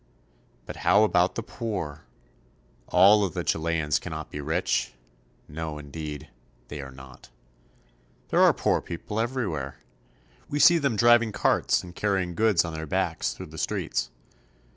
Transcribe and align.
But 0.65 0.77
how 0.77 1.03
about 1.03 1.35
the 1.35 1.43
poor? 1.43 2.05
All 2.87 3.23
of 3.23 3.35
the 3.35 3.43
Chileans 3.43 3.99
cannot 3.99 4.31
be 4.31 4.41
rich. 4.41 4.93
No, 5.47 5.77
indeed; 5.77 6.27
they 6.69 6.81
are 6.81 6.89
not. 6.89 7.29
There 8.29 8.41
are 8.41 8.51
poor 8.51 8.81
people 8.81 9.19
everywhere. 9.19 9.77
We 10.49 10.57
see 10.57 10.79
them 10.79 10.95
driving 10.95 11.31
carts, 11.31 11.83
and 11.83 11.95
carrying 11.95 12.33
goods 12.33 12.65
on 12.65 12.73
their 12.73 12.87
backs 12.87 13.33
through 13.33 13.45
the 13.53 13.59
streets. 13.59 14.09